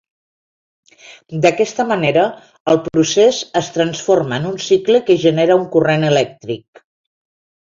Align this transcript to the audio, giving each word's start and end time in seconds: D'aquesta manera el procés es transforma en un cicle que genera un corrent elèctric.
D'aquesta 1.43 1.85
manera 1.91 2.23
el 2.73 2.79
procés 2.87 3.43
es 3.61 3.69
transforma 3.77 4.41
en 4.43 4.49
un 4.53 4.59
cicle 4.69 5.03
que 5.11 5.19
genera 5.27 5.59
un 5.61 5.69
corrent 5.77 6.09
elèctric. 6.11 6.85